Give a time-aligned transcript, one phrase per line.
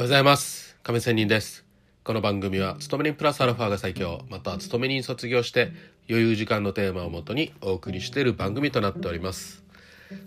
[0.00, 0.78] おはようございます。
[0.82, 1.62] 亀仙人です。
[2.04, 5.72] この番組は勤め人プラスアルファが最強また勤め人卒業して
[6.08, 9.62] 余裕時間のテーマをもとにお送りしている番組となっております。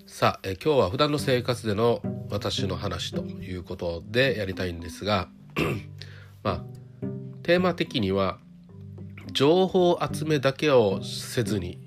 [0.05, 5.27] さあえ今日は普段の生活での私の話ということでやりたいんですが
[6.43, 6.63] まあ
[7.41, 8.37] テーマ的には
[9.31, 11.79] 情報集めだけをせずに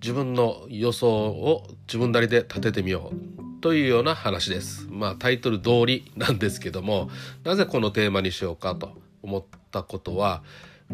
[0.00, 4.87] 自分の予想を自分なりで立ててみようというような話です。
[4.98, 7.08] まあタイトル通りなんですけども
[7.44, 10.42] なぜこのテーマにしようかと思ったことは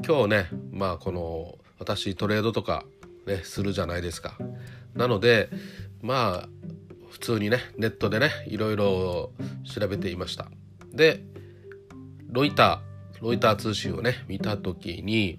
[0.06, 2.84] 今日ねまあこの私トレードとか
[3.26, 4.36] ねするじゃないですか。
[4.94, 5.48] なので
[6.02, 6.48] まあ
[7.10, 9.32] 普通にねネットでねいろいろ
[9.64, 10.48] 調べていました。
[10.92, 11.22] で
[12.28, 15.38] ロイターロイター通信をね見た時に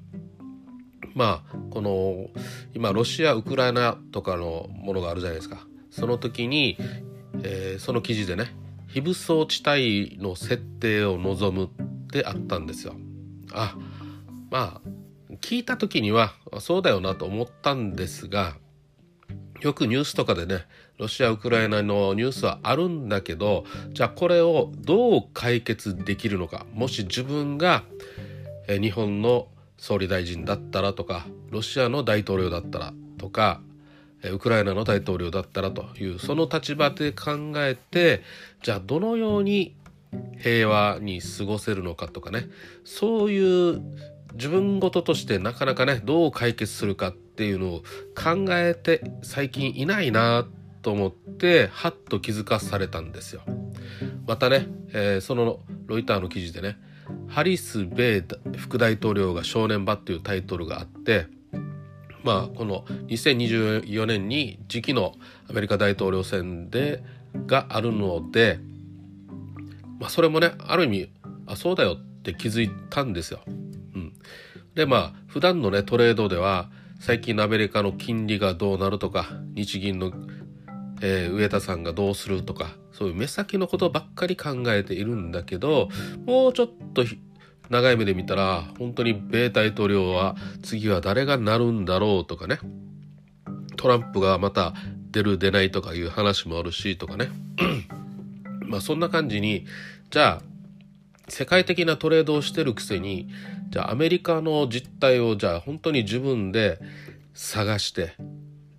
[1.14, 2.28] まあこの
[2.74, 6.78] 今ロシアウクライナとかのものがあるじゃないですかその時に、
[7.44, 8.54] えー、その記事でね
[8.88, 11.70] 非武装地帯の設定を望むっ
[12.08, 12.96] てあったんですよ。
[13.52, 13.76] あ
[14.50, 18.56] まあ聞いた時にはそうだよなと思ったんですが
[19.62, 20.66] よくニュースとかでね
[20.98, 27.84] ロシアウクライナのニュースはあるんだけどじゃあこれをどう解決できるのかもし自分が
[28.68, 33.62] 日本の総理大臣だったらとかロシアの大統領だったらとか
[34.32, 38.22] ウクライナの大統領だったらというその立場で考えて
[38.64, 39.76] じゃあどのように
[40.40, 42.48] 平和に過ごせるのかとかね
[42.84, 43.82] そういう
[44.34, 47.80] 自分事としてなかなかねどう解決するかっていうのを
[48.16, 50.46] 考えて最近いないな
[50.82, 53.42] と思ってはっと気づかされたんですよ。
[54.28, 56.78] またね、えー、そのロイターの記事でね
[57.28, 58.24] ハリス・ベイ
[58.58, 61.28] 副大統領が正念場っていうタイトルがあって
[62.26, 65.14] まあこの2024年に次期の
[65.48, 67.04] アメリカ大統領選で
[67.46, 68.60] があるので、
[70.00, 71.10] まあ、それもねある意味
[71.46, 73.42] あそうだよって気づいたんですよ。
[73.48, 74.14] うん、
[74.74, 80.12] でまあ普段のねトレードでは最近のアメリカの金利がどうなるとか日銀の、
[81.02, 85.90] えー、上田さんがどうするとかそういう目先のことばっかり考えているんだけど
[86.26, 87.04] もうちょっと
[87.70, 92.60] 長い目で見たら本当に米大統領は次は誰がなるんだろうとかね。
[93.78, 94.74] トランプがまた
[95.12, 97.30] 出る出ないとかいう話もあるしとかね。
[98.66, 99.66] まあそんな感じに
[100.10, 100.42] じゃあ
[101.28, 103.30] 世界的なトレードをしてるくせに
[103.70, 106.80] じゃあアメリカの実態をじゃあ本当に自分で
[107.34, 108.14] 探して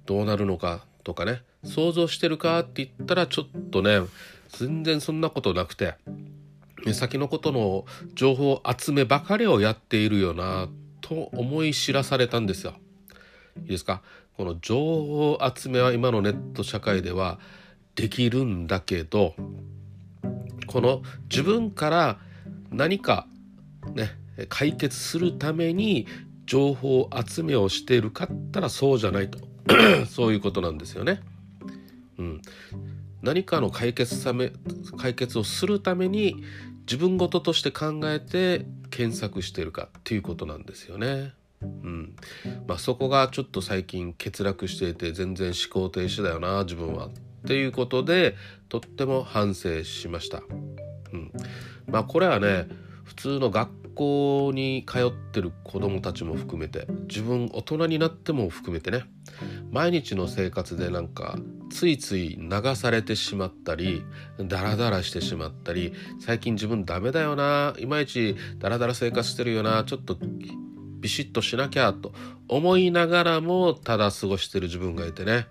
[0.06, 4.00] どうなるのかとかね想像してるかって言ったらちょっとね
[4.50, 5.94] 全然そんなことなくて。
[6.86, 10.68] 目先のことの情報集めばかりをやっているよな
[11.00, 12.74] と思い知らされたんですよ。
[13.62, 14.02] いいですか？
[14.36, 17.40] この情報集めは今のネット社会では
[17.96, 19.34] できるんだけど
[20.66, 22.18] この自分から
[22.70, 23.26] 何か
[23.94, 24.10] ね
[24.48, 26.06] 解決するために
[26.44, 29.38] 情報集めをしているかったらそうじゃないと
[30.06, 31.20] そういうことなんですよね。
[32.18, 32.42] うん、
[33.22, 34.52] 何かの解決ため
[34.96, 36.44] 解決をするために
[36.86, 41.34] 自分事として考えて検索してるかっていうことなんですよね。
[41.62, 42.14] うん
[42.66, 47.10] まあ、そこがちょっと最近欠落していて全然思考停止だよな自分はっ
[47.46, 48.36] ていうことで
[48.68, 50.42] とっても反省しました。
[51.12, 51.32] うん、
[51.88, 52.66] まあこれはね
[53.04, 59.04] 普通の学校に通ってる子どもたちも含めて自分大人になっても含めてね
[59.70, 61.38] 毎日の生活でなんか
[61.70, 64.02] ついつい流されてしまったり
[64.38, 70.16] ダラダラしてしまったり最近自分ダメだよないまいちダラダラ生活してるよなちょっと
[71.00, 72.12] ビシッとしなきゃと
[72.48, 75.46] 思いながらもただ過ごしてる自分がいてね。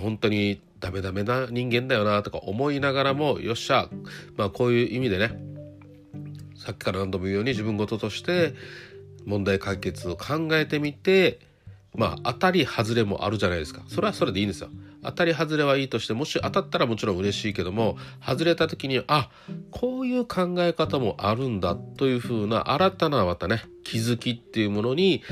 [0.00, 3.88] 本当にダメダメな人間だよなとか思いながらもよっしゃ
[4.36, 5.38] まあこういう意味でね
[6.56, 8.54] さっきから何度も言うように自分事として
[9.24, 11.40] 問題解決を考えてみて
[11.94, 13.82] まあ当たり外れもあるじゃないですか。
[13.88, 14.68] それはそれでいいんですよ。
[15.02, 19.30] 当たり外れはいいとしてもし当たったらもちろん嬉しいけども外れた時にあ
[19.70, 25.22] こういう考え方もあるんだというふうな新たなまたね気づきっていうものに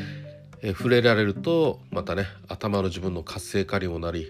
[0.62, 4.28] 触れられるとまたね頭の自分の活性化にもなり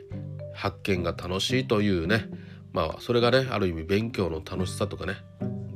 [0.54, 2.28] 発見が楽しいというね。
[2.72, 5.16] まあそれがねある意味勉強の楽しさとかね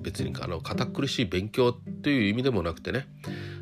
[0.00, 3.06] 別にあの堅苦しい勉強っていう意味でもなくてね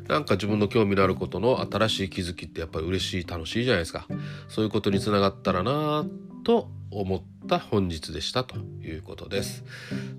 [0.07, 4.07] なんか自分の興味のあることの新しい気づきってやっぱり嬉しい楽しいじゃないですか。
[4.47, 6.05] そういうことにつながったらな
[6.43, 9.63] と思った本日でしたということです。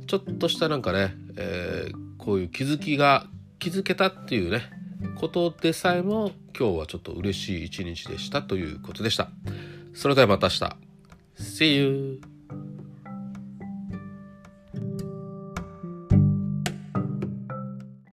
[0.07, 3.27] ちょっとしたなんかね、えー、こういう気づきが
[3.59, 4.71] 気づけたっていうね
[5.17, 9.31] ことでさえも今日はちょっと嬉しい一日でしたということでした。
[9.95, 10.77] それではまた明日。
[11.39, 12.36] See you!